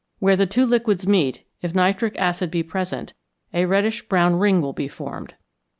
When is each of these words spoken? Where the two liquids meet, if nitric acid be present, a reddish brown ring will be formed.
Where 0.17 0.35
the 0.35 0.47
two 0.47 0.65
liquids 0.65 1.05
meet, 1.05 1.43
if 1.61 1.75
nitric 1.75 2.17
acid 2.17 2.49
be 2.49 2.63
present, 2.63 3.13
a 3.53 3.65
reddish 3.65 4.07
brown 4.09 4.37
ring 4.37 4.59
will 4.59 4.73
be 4.73 4.87
formed. 4.87 5.35